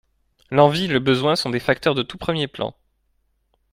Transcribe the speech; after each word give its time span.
L’envie, 0.49 0.87
le 0.87 0.97
besoin 0.97 1.35
sont 1.35 1.51
des 1.51 1.59
facteurs 1.59 1.93
de 1.93 2.01
tout 2.01 2.17
premier 2.17 2.47
plan. 2.47 2.73